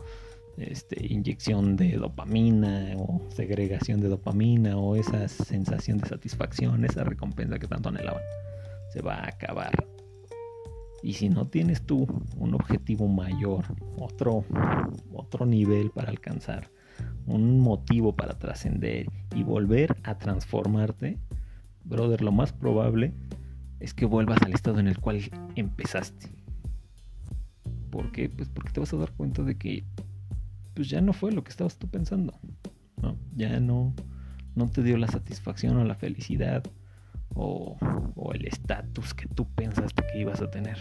este, 0.56 1.06
inyección 1.06 1.76
de 1.76 1.96
dopamina 1.96 2.94
o 2.96 3.22
segregación 3.30 4.00
de 4.00 4.08
dopamina 4.08 4.76
o 4.76 4.96
esa 4.96 5.28
sensación 5.28 5.98
de 5.98 6.08
satisfacción, 6.08 6.84
esa 6.84 7.04
recompensa 7.04 7.58
que 7.58 7.66
tanto 7.66 7.88
anhelaban, 7.88 8.22
se 8.92 9.02
va 9.02 9.14
a 9.14 9.28
acabar. 9.28 9.72
Y 11.02 11.14
si 11.14 11.28
no 11.28 11.48
tienes 11.48 11.82
tú 11.82 12.06
un 12.36 12.54
objetivo 12.54 13.08
mayor, 13.08 13.64
otro, 13.98 14.44
otro 15.12 15.46
nivel 15.46 15.90
para 15.90 16.10
alcanzar, 16.10 16.70
un 17.26 17.58
motivo 17.58 18.14
para 18.14 18.38
trascender 18.38 19.06
y 19.34 19.42
volver 19.42 19.96
a 20.04 20.18
transformarte, 20.18 21.18
brother, 21.84 22.22
lo 22.22 22.30
más 22.30 22.52
probable 22.52 23.12
es 23.80 23.94
que 23.94 24.06
vuelvas 24.06 24.40
al 24.42 24.52
estado 24.52 24.78
en 24.78 24.86
el 24.86 24.98
cual 24.98 25.20
empezaste. 25.56 26.30
¿Por 27.90 28.12
qué? 28.12 28.28
Pues 28.28 28.48
porque 28.48 28.70
te 28.70 28.80
vas 28.80 28.92
a 28.94 28.96
dar 28.96 29.10
cuenta 29.12 29.42
de 29.42 29.58
que 29.58 29.84
pues 30.74 30.88
ya 30.88 31.00
no 31.00 31.12
fue 31.12 31.32
lo 31.32 31.44
que 31.44 31.50
estabas 31.50 31.78
tú 31.78 31.88
pensando. 31.88 32.38
Ya 33.34 33.58
no, 33.60 33.94
no 34.54 34.70
te 34.70 34.82
dio 34.82 34.96
la 34.96 35.08
satisfacción 35.08 35.76
o 35.76 35.84
la 35.84 35.94
felicidad 35.94 36.62
o, 37.34 37.76
o 38.14 38.32
el 38.32 38.46
estatus 38.46 39.14
que 39.14 39.26
tú 39.26 39.46
pensaste 39.54 40.02
que 40.12 40.20
ibas 40.20 40.40
a 40.40 40.50
tener. 40.50 40.78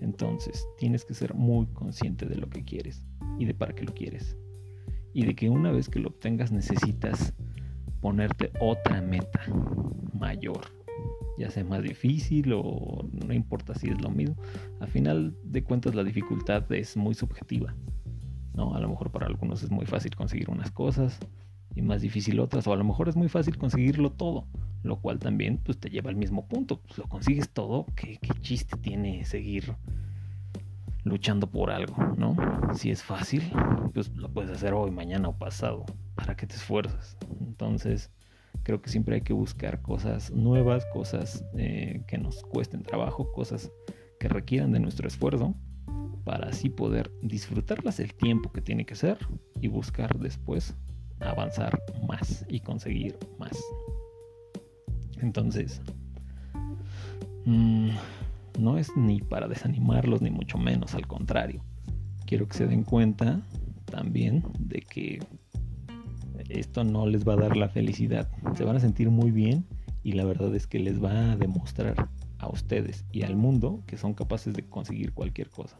Entonces 0.00 0.66
tienes 0.78 1.04
que 1.04 1.14
ser 1.14 1.34
muy 1.34 1.66
consciente 1.66 2.26
de 2.26 2.36
lo 2.36 2.50
que 2.50 2.64
quieres 2.64 3.06
y 3.38 3.44
de 3.44 3.54
para 3.54 3.74
qué 3.74 3.84
lo 3.84 3.94
quieres. 3.94 4.36
Y 5.14 5.24
de 5.24 5.34
que 5.34 5.48
una 5.48 5.70
vez 5.70 5.88
que 5.88 6.00
lo 6.00 6.08
obtengas 6.08 6.52
necesitas 6.52 7.34
ponerte 8.00 8.50
otra 8.60 9.00
meta 9.00 9.40
mayor. 10.12 10.60
Ya 11.38 11.50
sea 11.50 11.64
más 11.64 11.82
difícil 11.82 12.52
o 12.52 13.08
no 13.12 13.32
importa 13.32 13.74
si 13.74 13.88
es 13.88 14.00
lo 14.02 14.10
mismo. 14.10 14.36
Al 14.80 14.88
final 14.88 15.34
de 15.44 15.62
cuentas 15.62 15.94
la 15.94 16.04
dificultad 16.04 16.70
es 16.72 16.96
muy 16.96 17.14
subjetiva. 17.14 17.74
¿No? 18.54 18.74
A 18.74 18.80
lo 18.80 18.88
mejor 18.88 19.10
para 19.10 19.26
algunos 19.26 19.62
es 19.62 19.70
muy 19.70 19.86
fácil 19.86 20.14
conseguir 20.14 20.50
unas 20.50 20.70
cosas 20.70 21.18
y 21.74 21.82
más 21.82 22.02
difícil 22.02 22.40
otras. 22.40 22.66
O 22.66 22.72
a 22.72 22.76
lo 22.76 22.84
mejor 22.84 23.08
es 23.08 23.16
muy 23.16 23.28
fácil 23.28 23.56
conseguirlo 23.58 24.10
todo. 24.10 24.46
Lo 24.82 25.00
cual 25.00 25.18
también 25.18 25.58
pues, 25.58 25.78
te 25.78 25.90
lleva 25.90 26.10
al 26.10 26.16
mismo 26.16 26.46
punto. 26.46 26.80
Pues, 26.80 26.98
lo 26.98 27.04
consigues 27.04 27.50
todo. 27.50 27.86
¿Qué, 27.94 28.18
¿Qué 28.20 28.34
chiste 28.40 28.76
tiene 28.76 29.24
seguir 29.24 29.76
luchando 31.04 31.48
por 31.48 31.70
algo, 31.70 31.96
¿no? 32.16 32.36
Si 32.74 32.90
es 32.90 33.02
fácil, 33.02 33.42
pues 33.92 34.14
lo 34.16 34.28
puedes 34.28 34.50
hacer 34.50 34.72
hoy, 34.72 34.90
mañana 34.90 35.28
o 35.28 35.36
pasado. 35.36 35.84
¿Para 36.14 36.36
que 36.36 36.46
te 36.46 36.54
esfuerzas? 36.54 37.16
Entonces, 37.40 38.10
creo 38.62 38.80
que 38.80 38.90
siempre 38.90 39.16
hay 39.16 39.22
que 39.22 39.32
buscar 39.32 39.82
cosas 39.82 40.30
nuevas, 40.30 40.86
cosas 40.92 41.44
eh, 41.56 42.02
que 42.06 42.18
nos 42.18 42.42
cuesten 42.42 42.82
trabajo, 42.82 43.32
cosas 43.32 43.70
que 44.20 44.28
requieran 44.28 44.72
de 44.72 44.80
nuestro 44.80 45.08
esfuerzo, 45.08 45.54
para 46.24 46.48
así 46.48 46.68
poder 46.68 47.10
disfrutarlas 47.22 48.00
el 48.00 48.14
tiempo 48.14 48.52
que 48.52 48.60
tiene 48.60 48.84
que 48.84 48.94
ser 48.94 49.18
y 49.60 49.68
buscar 49.68 50.18
después 50.18 50.74
avanzar 51.20 51.80
más 52.06 52.44
y 52.48 52.60
conseguir 52.60 53.18
más. 53.38 53.58
Entonces, 55.20 55.80
mmm, 57.44 57.90
no 58.58 58.78
es 58.78 58.96
ni 58.96 59.20
para 59.20 59.48
desanimarlos, 59.48 60.20
ni 60.20 60.30
mucho 60.30 60.58
menos, 60.58 60.94
al 60.94 61.06
contrario. 61.06 61.62
Quiero 62.26 62.48
que 62.48 62.56
se 62.56 62.66
den 62.66 62.82
cuenta 62.82 63.40
también 63.84 64.44
de 64.58 64.80
que 64.80 65.20
esto 66.48 66.84
no 66.84 67.06
les 67.06 67.26
va 67.26 67.34
a 67.34 67.36
dar 67.36 67.56
la 67.56 67.68
felicidad. 67.68 68.30
Se 68.56 68.64
van 68.64 68.76
a 68.76 68.80
sentir 68.80 69.10
muy 69.10 69.30
bien 69.30 69.66
y 70.02 70.12
la 70.12 70.24
verdad 70.24 70.54
es 70.54 70.66
que 70.66 70.78
les 70.78 71.02
va 71.02 71.32
a 71.32 71.36
demostrar 71.36 72.08
a 72.38 72.48
ustedes 72.48 73.04
y 73.12 73.22
al 73.22 73.36
mundo 73.36 73.82
que 73.86 73.96
son 73.96 74.14
capaces 74.14 74.54
de 74.54 74.64
conseguir 74.64 75.12
cualquier 75.12 75.48
cosa. 75.50 75.78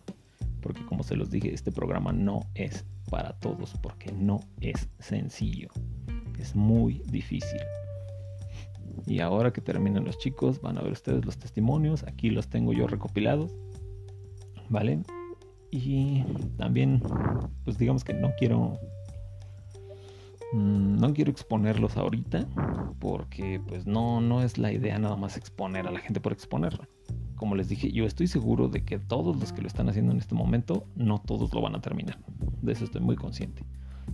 Porque 0.62 0.84
como 0.86 1.02
se 1.02 1.16
los 1.16 1.30
dije, 1.30 1.52
este 1.52 1.72
programa 1.72 2.12
no 2.12 2.40
es 2.54 2.86
para 3.10 3.32
todos 3.34 3.74
porque 3.82 4.12
no 4.12 4.40
es 4.60 4.88
sencillo. 5.00 5.68
Es 6.38 6.56
muy 6.56 7.02
difícil. 7.10 7.60
Y 9.06 9.20
ahora 9.20 9.52
que 9.52 9.60
terminen 9.60 10.04
los 10.04 10.18
chicos, 10.18 10.60
van 10.60 10.78
a 10.78 10.82
ver 10.82 10.92
ustedes 10.92 11.24
los 11.24 11.36
testimonios. 11.36 12.04
Aquí 12.04 12.30
los 12.30 12.48
tengo 12.48 12.72
yo 12.72 12.86
recopilados. 12.86 13.52
¿Vale? 14.68 15.02
Y 15.70 16.22
también, 16.56 17.02
pues 17.64 17.76
digamos 17.78 18.04
que 18.04 18.14
no 18.14 18.32
quiero... 18.38 18.78
Mm, 20.52 20.96
no 20.98 21.12
quiero 21.14 21.30
exponerlos 21.30 21.96
ahorita 21.96 22.46
porque 22.98 23.60
pues 23.66 23.86
no, 23.86 24.20
no 24.20 24.42
es 24.42 24.58
la 24.58 24.70
idea 24.70 24.98
nada 24.98 25.16
más 25.16 25.36
exponer 25.36 25.88
a 25.88 25.90
la 25.90 25.98
gente 25.98 26.20
por 26.20 26.32
exponerla. 26.32 26.88
Como 27.42 27.56
les 27.56 27.68
dije, 27.68 27.90
yo 27.90 28.06
estoy 28.06 28.28
seguro 28.28 28.68
de 28.68 28.84
que 28.84 29.00
todos 29.00 29.36
los 29.36 29.52
que 29.52 29.62
lo 29.62 29.66
están 29.66 29.88
haciendo 29.88 30.12
en 30.12 30.18
este 30.18 30.36
momento, 30.36 30.86
no 30.94 31.20
todos 31.20 31.52
lo 31.52 31.60
van 31.60 31.74
a 31.74 31.80
terminar. 31.80 32.20
De 32.60 32.70
eso 32.70 32.84
estoy 32.84 33.00
muy 33.00 33.16
consciente. 33.16 33.64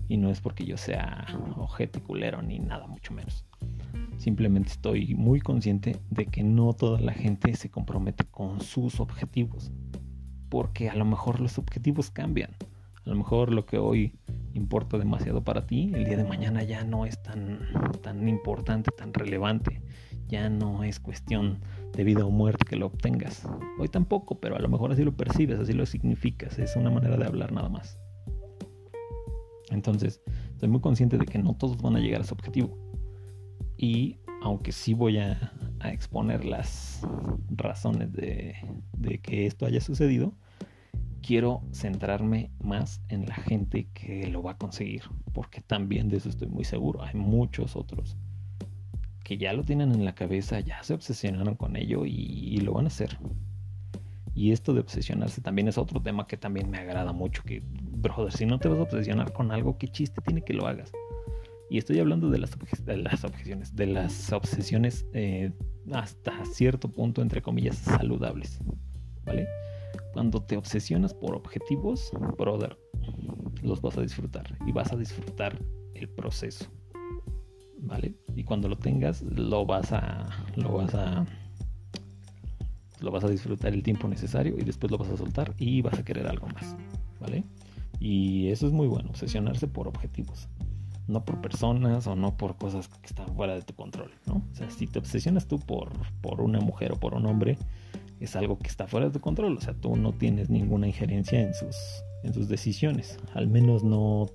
Y 0.09 0.17
no 0.17 0.31
es 0.31 0.41
porque 0.41 0.65
yo 0.65 0.79
sea 0.79 1.27
ojete 1.59 2.01
culero 2.01 2.41
ni 2.41 2.59
nada, 2.59 2.87
mucho 2.87 3.13
menos. 3.13 3.45
Simplemente 4.17 4.71
estoy 4.71 5.15
muy 5.15 5.43
consciente 5.43 5.99
de 6.09 6.25
que 6.25 6.43
no 6.43 6.73
toda 6.73 7.03
la 7.03 7.13
gente 7.13 7.55
se 7.55 7.71
compromete 7.71 8.25
con 8.25 8.63
sus 8.63 8.99
objetivos. 8.99 9.73
Porque 10.49 10.89
a 10.89 10.95
lo 10.95 11.05
mejor 11.05 11.41
los 11.41 11.59
objetivos 11.59 12.11
cambian. 12.11 12.53
A 13.05 13.11
lo 13.11 13.15
mejor 13.15 13.53
lo 13.53 13.67
que 13.67 13.77
hoy 13.77 14.15
importa 14.55 14.97
demasiado 14.97 15.45
para 15.45 15.67
ti, 15.67 15.93
el 15.95 16.07
día 16.07 16.17
de 16.17 16.25
mañana 16.25 16.63
ya 16.63 16.83
no 16.83 17.05
es 17.05 17.23
tan, 17.23 17.61
tan 18.03 18.27
importante, 18.27 18.91
tan 18.97 19.13
relevante. 19.13 19.83
Ya 20.29 20.49
no 20.49 20.85
es 20.85 21.01
cuestión 21.01 21.59
de 21.93 22.05
vida 22.05 22.25
o 22.25 22.31
muerte 22.31 22.65
que 22.65 22.77
lo 22.77 22.87
obtengas. 22.87 23.47
Hoy 23.79 23.89
tampoco, 23.89 24.39
pero 24.39 24.57
a 24.57 24.59
lo 24.59 24.69
mejor 24.69 24.93
así 24.93 25.05
lo 25.05 25.17
percibes, 25.17 25.59
así 25.59 25.73
lo 25.73 25.87
significas. 25.87 26.59
Es 26.59 26.77
una 26.77 26.91
manera 26.91 27.17
de 27.17 27.25
hablar 27.25 27.53
nada 27.53 27.69
más. 27.69 27.99
Entonces, 29.71 30.21
estoy 30.53 30.69
muy 30.69 30.81
consciente 30.81 31.19
de 31.19 31.27
que 31.27 31.39
no 31.39 31.55
todos 31.55 31.81
van 31.81 31.97
a 31.97 32.01
llegar 32.01 32.21
a 32.21 32.25
su 32.25 32.35
objetivo 32.35 32.77
y 33.79 34.19
aunque 34.43 34.73
sí 34.73 34.93
voy 34.93 35.19
a, 35.19 35.53
exponer 35.85 36.45
las 36.45 37.07
razones 37.49 38.13
de, 38.13 38.57
que 39.23 39.47
esto 39.47 39.65
haya 39.65 39.81
sucedido, 39.81 40.35
quiero 41.23 41.63
centrarme 41.71 42.51
más 42.59 43.01
en 43.09 43.27
la 43.27 43.37
gente 43.37 43.89
que 43.95 44.27
lo 44.27 44.43
va 44.43 44.53
a 44.53 44.59
conseguir, 44.59 45.03
porque 45.33 45.61
también 45.61 46.09
de 46.09 46.17
eso 46.17 46.29
estoy 46.29 46.49
muy 46.49 46.65
seguro. 46.65 47.03
Hay 47.05 47.15
muchos 47.15 47.77
otros 47.77 48.17
que 49.29 49.37
ya 49.37 49.53
lo 49.53 49.63
tienen 49.63 49.93
en 49.93 50.07
la 50.07 50.15
cabeza, 50.15 50.59
ya 50.61 50.83
se 50.83 50.95
obsesionaron 50.95 51.55
con 51.55 51.77
ello 51.77 52.07
y, 52.07 52.57
lo 52.61 52.73
van 52.73 52.87
a 52.87 52.89
hacer. 52.89 53.19
Y 54.35 54.53
esto 54.53 54.73
de 54.73 54.81
obsesionarse 54.81 55.43
también 55.43 55.69
es 55.69 55.77
otro 55.77 56.01
tema 56.01 56.27
que 56.27 56.39
también 56.39 56.71
me 56.71 56.79
agrada 56.79 57.13
mucho, 57.13 57.43
que, 57.43 57.63
brother, 57.63 58.33
si 58.33 58.47
no 58.47 58.59
te 58.59 58.69
vas 58.69 58.79
a 58.79 58.83
obsesionar 58.85 59.35
con 59.35 59.53
algo, 59.53 59.77
¿qué 59.77 59.87
chiste 59.89 60.23
tiene 60.23 60.43
que 60.43 60.55
lo 60.55 60.67
hagas? 60.67 60.93
Y 61.69 61.77
estoy 61.77 61.99
hablando 61.99 62.31
de 62.31 62.39
las, 62.39 62.57
las 62.87 63.25
objeciones, 63.25 63.77
de 63.77 63.87
las 63.89 64.33
obsesiones 64.33 65.05
eh, 65.13 65.53
hasta 65.93 66.33
cierto 66.47 66.89
punto, 66.89 67.21
entre 67.21 67.43
comillas, 67.43 67.77
saludables. 67.77 68.59
¿Vale? 69.27 69.47
Cuando 70.15 70.43
te 70.43 70.57
obsesionas 70.57 71.13
por 71.13 71.37
objetivos, 71.37 72.13
brother, 72.39 72.79
los 73.63 73.83
vas 73.83 73.99
a 73.99 74.01
disfrutar 74.01 74.57
y 74.67 74.73
vas 74.73 74.91
a 74.91 74.97
disfrutar 74.97 75.59
el 75.93 76.09
proceso. 76.09 76.78
¿Vale? 77.81 78.15
Y 78.35 78.45
cuando 78.45 78.69
lo 78.69 78.77
tengas, 78.77 79.23
lo 79.23 79.65
vas 79.65 79.93
a. 79.93 80.29
lo 80.57 80.73
vas 80.73 80.95
a. 80.95 81.25
lo 83.01 83.11
vas 83.11 83.25
a 83.25 83.29
disfrutar 83.29 83.73
el 83.73 83.83
tiempo 83.83 84.09
necesario 84.09 84.57
y 84.59 84.63
después 84.63 84.91
lo 84.91 84.99
vas 84.99 85.09
a 85.11 85.17
soltar 85.17 85.55
y 85.59 85.83
vas 85.83 85.99
a 85.99 86.05
querer 86.05 86.27
algo 86.27 86.49
más. 86.49 86.77
¿Vale? 87.21 87.45
Y 88.01 88.49
eso 88.49 88.67
es 88.67 88.73
muy 88.73 88.87
bueno, 88.87 89.11
obsesionarse 89.11 89.67
por 89.67 89.89
objetivos 89.89 90.49
no 91.09 91.25
por 91.25 91.41
personas 91.41 92.07
o 92.07 92.15
no 92.15 92.37
por 92.37 92.57
cosas 92.57 92.89
que 92.89 93.07
están 93.07 93.35
fuera 93.35 93.55
de 93.55 93.63
tu 93.63 93.75
control, 93.75 94.11
¿no? 94.27 94.43
O 94.53 94.55
sea, 94.55 94.71
si 94.71 94.87
te 94.87 94.99
obsesionas 94.99 95.49
tú 95.49 95.59
por, 95.59 95.91
por 96.21 96.41
una 96.43 96.61
mujer 96.61 96.93
o 96.93 96.97
por 96.97 97.15
un 97.15 97.27
hombre, 97.27 97.57
es 98.21 98.37
algo 98.37 98.59
que 98.59 98.69
está 98.69 98.87
fuera 98.87 99.07
de 99.07 99.13
tu 99.13 99.21
control, 99.21 99.57
o 99.57 99.61
sea, 99.61 99.75
tú 99.75 99.97
no 99.97 100.13
tienes 100.13 100.51
ninguna 100.51 100.87
injerencia 100.87 101.41
en 101.41 101.55
sus, 101.55 101.77
en 102.23 102.35
sus 102.35 102.49
decisiones, 102.49 103.19
al 103.35 103.49
menos 103.49 103.83
no, 103.83 104.27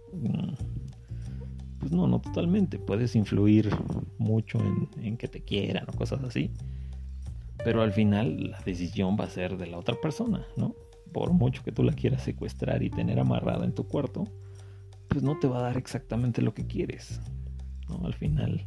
pues 1.83 1.91
no, 1.91 2.07
no 2.07 2.21
totalmente, 2.21 2.79
puedes 2.79 3.13
influir 3.13 3.69
mucho 4.17 4.57
en, 5.01 5.17
que 5.17 5.27
te 5.27 5.41
quieran 5.41 5.83
o 5.89 5.91
cosas 5.91 6.23
así, 6.23 6.49
pero 7.61 7.81
al 7.81 7.91
final 7.91 8.51
la 8.51 8.61
decisión 8.61 9.17
va 9.19 9.25
a 9.25 9.29
ser 9.29 9.57
de 9.57 9.67
la 9.67 9.77
otra 9.77 9.97
persona, 10.01 10.45
¿no? 10.55 10.75
Por 11.11 11.33
mucho 11.33 11.61
que 11.61 11.73
tú 11.73 11.83
la 11.83 11.91
quieras 11.91 12.23
secuestrar 12.23 12.83
y 12.83 12.89
tener 12.89 13.19
amarrada 13.19 13.65
en 13.65 13.73
tu 13.73 13.85
cuarto, 13.85 14.23
pues 15.09 15.23
no 15.23 15.37
te 15.39 15.49
va 15.49 15.59
a 15.59 15.63
dar 15.63 15.77
exactamente 15.77 16.41
lo 16.41 16.53
que 16.53 16.67
quieres. 16.67 17.19
¿no? 17.89 18.07
Al 18.07 18.13
final 18.13 18.63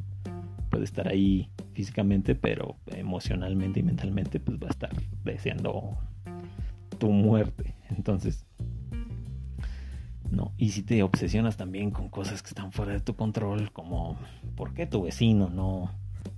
puede 0.68 0.85
estar 0.85 1.08
ahí 1.08 1.49
físicamente, 1.73 2.35
pero 2.35 2.76
emocionalmente 2.88 3.80
y 3.80 3.82
mentalmente 3.82 4.40
pues 4.40 4.58
va 4.58 4.66
a 4.66 4.73
estar 4.73 4.92
deseando 5.25 5.96
tu 6.99 7.11
muerte. 7.11 7.75
Entonces, 7.88 8.46
no. 10.30 10.52
Y 10.56 10.71
si 10.71 10.83
te 10.83 11.02
obsesionas 11.02 11.56
también 11.56 11.90
con 11.90 12.09
cosas 12.09 12.42
que 12.42 12.49
están 12.49 12.73
fuera 12.73 12.92
de 12.92 13.00
tu 13.00 13.14
control, 13.14 13.73
como 13.73 14.16
por 14.54 14.75
qué 14.75 14.87
tu 14.87 15.02
vecino 15.02 15.49
no 15.49 15.90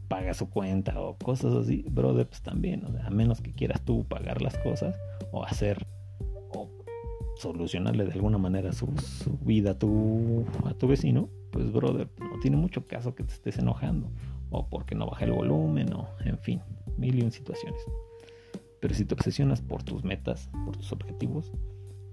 paga 0.09 0.35
su 0.35 0.49
cuenta 0.49 1.01
o 1.01 1.17
cosas 1.17 1.55
así, 1.55 1.85
brother, 1.89 2.27
pues 2.27 2.43
también, 2.43 2.85
a 3.05 3.11
menos 3.11 3.41
que 3.41 3.53
quieras 3.53 3.83
tú 3.83 4.05
pagar 4.05 4.43
las 4.43 4.57
cosas 4.59 4.97
o 5.33 5.45
hacer 5.45 5.87
solucionarle 7.39 8.05
de 8.05 8.13
alguna 8.13 8.39
manera 8.39 8.73
su, 8.73 8.89
vida 9.43 9.73
a 9.73 9.79
tu, 9.79 10.45
a 10.65 10.75
tu 10.75 10.89
vecino, 10.89 11.29
pues 11.51 11.73
brother, 11.73 12.09
no 12.19 12.39
tiene 12.41 12.57
mucho 12.57 12.87
caso 12.87 13.15
que 13.15 13.23
te 13.23 13.33
estés 13.33 13.59
enojando. 13.59 14.11
O 14.51 14.69
porque 14.69 14.95
no 14.95 15.07
baja 15.07 15.25
el 15.25 15.33
volumen, 15.33 15.93
o 15.93 16.09
en 16.25 16.39
fin, 16.39 16.61
mil 16.97 17.19
y 17.19 17.23
un 17.23 17.31
situaciones. 17.31 17.81
Pero 18.81 18.95
si 18.95 19.05
te 19.05 19.15
obsesionas 19.15 19.61
por 19.61 19.83
tus 19.83 20.05
metas, 20.05 20.49
por 20.65 20.77
tus 20.77 20.91
objetivos, 20.93 21.53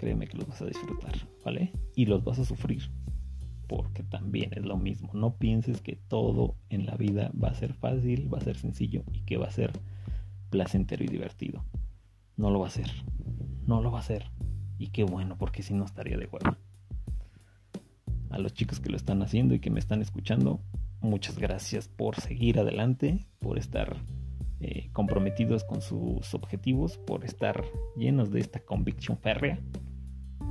créeme 0.06 0.28
que 0.28 0.38
los 0.38 0.48
vas 0.48 0.62
a 0.62 0.68
disfrutar, 0.68 1.16
¿vale? 1.44 1.72
Y 1.96 2.06
los 2.06 2.24
vas 2.24 2.38
a 2.38 2.46
sufrir. 2.46 2.92
Porque 3.68 4.04
también 4.04 4.52
es 4.54 4.64
lo 4.64 4.78
mismo. 4.78 5.10
No 5.16 5.38
pienses 5.38 5.82
que 5.82 5.96
todo 5.96 6.58
en 6.70 6.86
la 6.86 6.96
vida 6.96 7.32
va 7.44 7.48
a 7.48 7.56
ser 7.56 7.74
fácil, 7.74 8.32
va 8.32 8.38
a 8.38 8.42
ser 8.42 8.56
sencillo 8.56 9.04
y 9.12 9.22
que 9.22 9.38
va 9.38 9.48
a 9.48 9.52
ser 9.52 9.72
placentero 10.52 11.04
y 11.04 11.08
divertido. 11.08 11.66
No 12.38 12.52
lo 12.52 12.60
va 12.60 12.66
a 12.66 12.68
hacer. 12.68 12.92
No 13.66 13.82
lo 13.82 13.92
va 13.92 13.98
a 13.98 14.02
hacer. 14.02 14.30
Y 14.78 14.90
qué 14.90 15.04
bueno, 15.04 15.40
porque 15.40 15.64
si 15.64 15.74
no 15.74 15.86
estaría 15.86 16.18
de 16.18 16.28
hueva. 16.28 16.60
A 18.30 18.38
los 18.38 18.54
chicos 18.54 18.80
que 18.80 18.92
lo 18.92 18.98
están 18.98 19.24
haciendo 19.24 19.56
y 19.56 19.60
que 19.60 19.72
me 19.72 19.80
están 19.80 20.04
escuchando, 20.04 20.62
muchas 21.02 21.40
gracias 21.40 21.88
por 21.88 22.22
seguir 22.22 22.60
adelante, 22.60 23.26
por 23.40 23.58
estar 23.58 23.98
eh, 24.60 24.92
comprometidos 24.94 25.64
con 25.64 25.82
sus 25.82 26.32
objetivos, 26.36 27.00
por 27.00 27.26
estar 27.26 27.66
llenos 27.98 28.30
de 28.30 28.42
esta 28.42 28.60
convicción 28.60 29.18
férrea. 29.18 29.60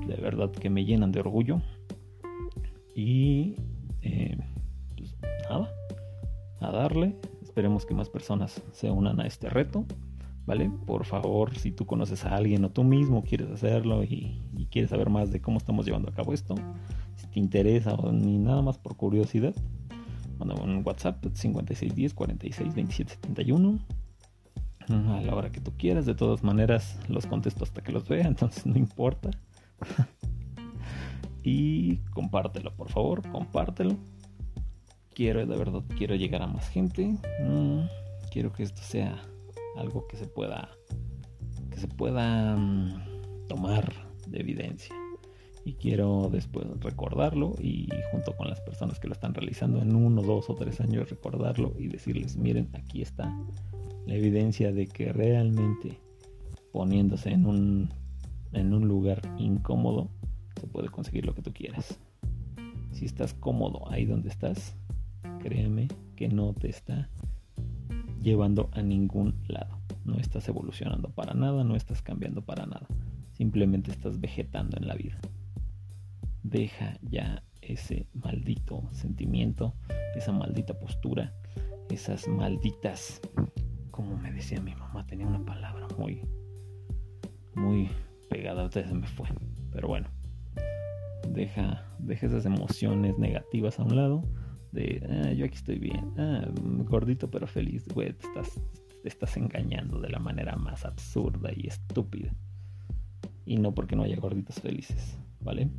De 0.06 0.16
verdad 0.16 0.50
que 0.50 0.70
me 0.70 0.84
llenan 0.84 1.12
de 1.12 1.20
orgullo. 1.20 1.62
Y 2.94 3.56
eh, 4.02 4.38
pues 4.96 5.16
nada, 5.49 5.70
a 6.61 6.70
darle. 6.70 7.16
Esperemos 7.42 7.87
que 7.87 7.94
más 7.94 8.08
personas 8.08 8.62
se 8.73 8.90
unan 8.90 9.20
a 9.20 9.26
este 9.26 9.49
reto. 9.49 9.84
¿Vale? 10.46 10.70
Por 10.87 11.06
favor, 11.06 11.56
si 11.56 11.73
tú 11.73 11.87
conoces 11.87 12.26
a 12.26 12.37
alguien 12.37 12.64
o 12.66 12.70
tú 12.70 12.84
mismo 12.84 13.23
quieres 13.25 13.50
hacerlo 13.50 14.04
y, 14.04 14.42
quieres 14.70 14.90
saber 14.90 15.08
más 15.08 15.30
de 15.30 15.40
cómo 15.40 15.56
estamos 15.56 15.87
llevando 15.87 16.11
a 16.11 16.12
cabo 16.12 16.34
esto, 16.34 16.54
si 17.16 17.26
te 17.28 17.38
interesa 17.38 17.94
o 17.94 18.12
ni 18.12 18.38
nada 18.38 18.61
más 18.61 18.76
por 18.76 18.96
curiosidad, 18.96 19.54
mándame 20.38 20.62
un 20.62 20.82
WhatsApp 20.84 21.25
5610 21.32 22.12
46 22.12 22.75
27 22.75 23.14
71 23.23 23.78
a 24.88 25.20
la 25.23 25.34
hora 25.34 25.50
que 25.50 25.61
tú 25.61 25.73
quieras. 25.78 26.06
De 26.06 26.14
todas 26.14 26.42
maneras, 26.42 26.99
los 27.08 27.26
contesto 27.26 27.64
hasta 27.64 27.82
que 27.82 27.92
los 27.92 28.08
vea, 28.08 28.26
entonces 28.26 28.66
no 28.66 28.76
importa. 28.76 29.30
y 31.43 31.97
compártelo, 32.12 32.75
por 32.75 32.90
favor, 32.90 33.23
compártelo. 33.31 33.97
Quiero, 35.14 35.47
de 35.47 35.57
verdad, 35.57 35.83
quiero 35.97 36.14
llegar 36.16 36.43
a 36.43 36.47
más 36.47 36.69
gente. 36.69 37.16
Mm, 37.40 37.83
quiero 38.33 38.52
que 38.52 38.64
esto 38.64 38.83
sea 38.83 39.23
algo 39.76 40.07
que 40.09 40.16
se 40.16 40.26
pueda, 40.26 40.69
que 41.71 41.78
se 41.78 41.87
pueda 41.87 42.57
mm, 42.57 43.47
tomar 43.49 43.93
de 44.26 44.40
evidencia. 44.40 44.95
Y 45.64 45.75
quiero 45.75 46.28
después 46.31 46.66
recordarlo 46.81 47.54
y 47.59 47.88
junto 48.11 48.37
con 48.37 48.49
las 48.49 48.61
personas 48.61 48.99
que 48.99 49.09
lo 49.09 49.14
están 49.14 49.33
realizando 49.33 49.81
en 49.81 49.95
uno, 49.95 50.21
dos 50.21 50.50
o 50.50 50.54
tres 50.54 50.81
años 50.81 51.09
recordarlo 51.09 51.73
y 51.78 51.88
decirles, 51.88 52.37
miren, 52.37 52.69
aquí 52.75 53.00
está 53.00 53.35
la 54.07 54.14
evidencia 54.14 54.73
de 54.73 54.87
que 54.87 55.12
realmente 55.12 55.99
poniéndose 56.71 57.31
en 57.31 57.47
un, 57.47 57.90
en 58.54 58.73
un 58.73 58.88
lugar 58.88 59.20
incómodo 59.38 60.08
se 60.58 60.66
puede 60.66 60.88
conseguir 60.88 61.26
lo 61.26 61.34
que 61.34 61.42
tú 61.42 61.52
quieras. 61.52 61.99
Si 62.92 63.04
estás 63.04 63.34
cómodo 63.34 63.90
ahí 63.90 64.04
donde 64.04 64.28
estás, 64.28 64.76
créeme 65.40 65.88
que 66.16 66.28
no 66.28 66.54
te 66.54 66.68
está 66.68 67.08
llevando 68.23 68.70
a 68.73 68.82
ningún 68.82 69.34
lado. 69.49 69.78
No 70.04 70.16
estás 70.16 70.49
evolucionando 70.49 71.11
para 71.11 71.34
nada, 71.34 71.64
no 71.64 71.76
estás 71.76 72.02
cambiando 72.02 72.42
para 72.42 72.66
nada. 72.66 72.87
Simplemente 73.32 73.90
estás 73.90 74.20
vegetando 74.20 74.76
en 74.76 74.87
la 74.87 74.94
vida. 74.94 75.18
Deja 76.42 76.99
ya 77.02 77.42
ese 77.62 78.06
maldito 78.14 78.82
sentimiento, 78.92 79.75
esa 80.14 80.32
maldita 80.32 80.78
postura, 80.78 81.32
esas 81.88 82.28
malditas 82.28 83.20
como 83.94 84.16
me 84.16 84.32
decía 84.32 84.61
mi 84.61 84.75
mamá, 84.75 85.06
tenía 85.06 85.25
una 85.25 85.44
palabra 85.44 85.87
muy, 85.96 86.20
muy 87.54 87.88
pegada, 88.28 88.71
se 88.71 88.83
me 88.95 89.07
fue. 89.07 89.28
Pero 89.73 89.88
bueno, 89.88 90.09
deja, 91.28 91.87
deja 91.99 92.26
esas 92.26 92.47
emociones 92.47 93.19
negativas 93.19 93.78
a 93.78 93.85
un 93.85 93.97
lado. 93.97 94.25
De, 94.73 95.07
ah, 95.09 95.33
yo 95.33 95.45
aquí 95.45 95.54
estoy 95.54 95.78
bien, 95.78 96.12
ah, 96.19 96.49
gordito 96.85 97.31
pero 97.31 97.47
feliz, 97.47 97.87
güey, 97.88 98.12
te 98.12 98.26
estás, 98.26 98.61
te 99.02 99.09
estás 99.09 99.37
engañando 99.37 100.00
de 100.00 100.09
la 100.09 100.19
manera 100.19 100.57
más 100.57 100.85
absurda 100.85 101.50
y 101.54 101.69
estúpida. 101.69 102.34
Y 103.47 103.56
no 103.56 103.73
porque 103.73 103.95
no 103.95 104.02
haya 104.02 104.17
gorditos 104.17 104.60
felices, 104.60 105.17
¿vale? 105.41 105.71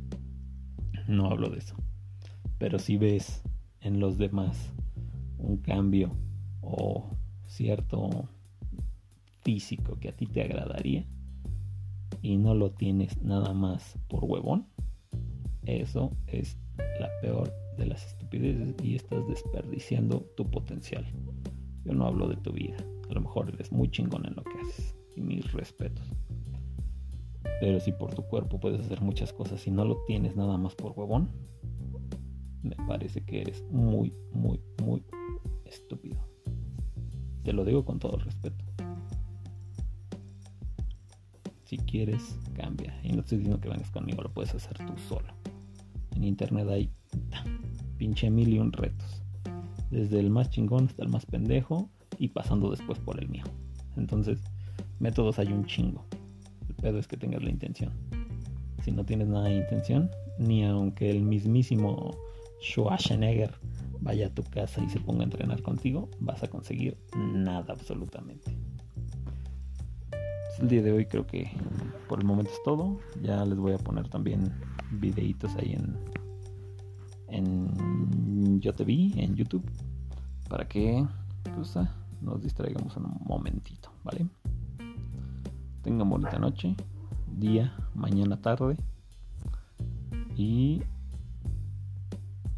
No 1.08 1.30
hablo 1.30 1.50
de 1.50 1.58
eso. 1.58 1.76
Pero 2.58 2.78
si 2.78 2.96
ves 2.96 3.42
en 3.80 4.00
los 4.00 4.16
demás 4.16 4.72
un 5.38 5.58
cambio 5.58 6.16
o 6.62 7.10
cierto 7.46 8.28
físico 9.42 9.98
que 10.00 10.08
a 10.08 10.12
ti 10.12 10.26
te 10.26 10.42
agradaría 10.42 11.06
y 12.22 12.36
no 12.36 12.54
lo 12.54 12.70
tienes 12.70 13.20
nada 13.22 13.52
más 13.52 13.98
por 14.08 14.24
huevón, 14.24 14.66
eso 15.64 16.12
es 16.26 16.58
la 17.00 17.10
peor 17.20 17.52
de 17.76 17.86
las 17.86 18.06
estupideces 18.06 18.74
y 18.82 18.94
estás 18.96 19.26
desperdiciando 19.28 20.20
tu 20.36 20.48
potencial. 20.50 21.04
Yo 21.84 21.92
no 21.92 22.06
hablo 22.06 22.28
de 22.28 22.36
tu 22.36 22.52
vida, 22.52 22.76
a 23.08 23.14
lo 23.14 23.20
mejor 23.20 23.50
eres 23.50 23.70
muy 23.72 23.90
chingón 23.90 24.26
en 24.26 24.34
lo 24.34 24.42
que 24.44 24.58
haces 24.60 24.96
y 25.14 25.20
mis 25.20 25.52
respetos. 25.52 26.10
Pero 27.60 27.80
si 27.80 27.92
por 27.92 28.14
tu 28.14 28.22
cuerpo 28.22 28.60
puedes 28.60 28.80
hacer 28.80 29.00
muchas 29.00 29.32
cosas 29.32 29.66
y 29.66 29.70
no 29.70 29.84
lo 29.84 29.96
tienes 30.06 30.36
nada 30.36 30.56
más 30.58 30.74
por 30.74 30.92
huevón, 30.92 31.30
me 32.62 32.76
parece 32.86 33.24
que 33.24 33.42
eres 33.42 33.62
muy, 33.70 34.12
muy, 34.32 34.60
muy 34.82 35.04
estúpido. 35.64 36.18
Te 37.44 37.52
lo 37.52 37.64
digo 37.64 37.84
con 37.84 37.98
todo 37.98 38.18
respeto. 38.18 38.64
Si 41.66 41.78
quieres, 41.78 42.38
cambia. 42.54 42.96
Y 43.02 43.12
no 43.12 43.20
estoy 43.20 43.38
diciendo 43.38 43.60
que 43.60 43.68
vengas 43.68 43.90
conmigo, 43.90 44.22
lo 44.22 44.32
puedes 44.32 44.54
hacer 44.54 44.78
tú 44.78 44.96
solo. 45.08 45.26
En 46.14 46.22
internet 46.22 46.68
hay 46.68 46.90
pinche 47.98 48.30
mil 48.30 48.48
y 48.48 48.60
un 48.60 48.72
retos. 48.72 49.22
Desde 49.90 50.20
el 50.20 50.30
más 50.30 50.48
chingón 50.50 50.86
hasta 50.86 51.02
el 51.02 51.08
más 51.08 51.26
pendejo 51.26 51.90
y 52.18 52.28
pasando 52.28 52.70
después 52.70 53.00
por 53.00 53.20
el 53.20 53.28
mío. 53.28 53.44
Entonces, 53.96 54.40
métodos 55.00 55.40
hay 55.40 55.52
un 55.52 55.66
chingo. 55.66 56.04
El 56.68 56.76
pedo 56.76 57.00
es 57.00 57.08
que 57.08 57.16
tengas 57.16 57.42
la 57.42 57.50
intención. 57.50 57.92
Si 58.84 58.92
no 58.92 59.04
tienes 59.04 59.26
nada 59.26 59.46
de 59.46 59.56
intención, 59.56 60.08
ni 60.38 60.64
aunque 60.64 61.10
el 61.10 61.22
mismísimo 61.22 62.16
Schwarzenegger 62.62 63.52
vaya 64.00 64.28
a 64.28 64.30
tu 64.30 64.44
casa 64.44 64.82
y 64.84 64.88
se 64.88 65.00
ponga 65.00 65.22
a 65.22 65.24
entrenar 65.24 65.62
contigo, 65.62 66.08
vas 66.20 66.44
a 66.44 66.48
conseguir 66.48 66.96
nada 67.16 67.72
absolutamente. 67.72 68.55
El 70.58 70.68
día 70.68 70.82
de 70.82 70.92
hoy 70.92 71.06
creo 71.06 71.26
que 71.26 71.50
por 72.08 72.20
el 72.20 72.26
momento 72.26 72.50
es 72.50 72.62
todo. 72.64 72.98
Ya 73.22 73.44
les 73.44 73.58
voy 73.58 73.72
a 73.72 73.78
poner 73.78 74.08
también 74.08 74.52
videitos 74.90 75.54
ahí 75.56 75.72
en 75.72 75.96
en 77.28 78.60
yo 78.60 78.72
te 78.72 78.84
vi 78.84 79.12
en 79.16 79.34
YouTube 79.34 79.68
para 80.48 80.66
que 80.66 81.04
pues, 81.54 81.76
ah, 81.76 81.92
nos 82.20 82.42
distraigamos 82.42 82.96
en 82.96 83.04
un 83.04 83.20
momentito, 83.26 83.90
¿vale? 84.04 84.26
Tengan 85.82 86.08
bonita 86.08 86.38
noche, 86.38 86.74
día, 87.36 87.76
mañana, 87.94 88.40
tarde 88.40 88.76
y 90.36 90.82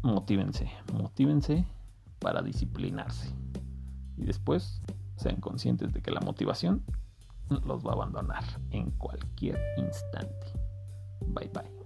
motívense, 0.01 0.69
motívense 0.93 1.65
para 2.19 2.41
disciplinarse. 2.41 3.33
Y 4.17 4.25
después 4.25 4.81
sean 5.15 5.41
conscientes 5.41 5.93
de 5.93 6.01
que 6.01 6.11
la 6.11 6.21
motivación 6.21 6.83
los 7.49 7.85
va 7.85 7.91
a 7.91 7.95
abandonar 7.95 8.43
en 8.71 8.91
cualquier 8.91 9.59
instante. 9.77 10.53
Bye 11.21 11.49
bye. 11.53 11.78